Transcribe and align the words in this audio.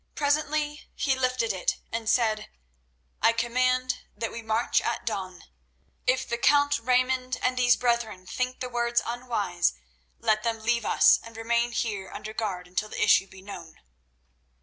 Presently 0.15 0.89
he 0.95 1.15
lifted 1.15 1.53
it, 1.53 1.77
and 1.91 2.09
said: 2.09 2.49
"I 3.21 3.33
command 3.33 3.99
that 4.17 4.31
we 4.31 4.41
march 4.41 4.81
at 4.81 5.05
dawn. 5.05 5.43
If 6.07 6.27
the 6.27 6.39
count 6.39 6.79
Raymond 6.79 7.37
and 7.43 7.55
these 7.55 7.75
brethren 7.77 8.25
think 8.25 8.61
the 8.61 8.67
words 8.67 9.03
unwise, 9.05 9.73
let 10.17 10.41
them 10.41 10.63
leave 10.63 10.85
us 10.87 11.19
and 11.21 11.37
remain 11.37 11.71
here 11.71 12.09
under 12.11 12.33
guard 12.33 12.65
until 12.67 12.89
the 12.89 13.03
issue 13.03 13.27
be 13.27 13.43
known." 13.43 13.75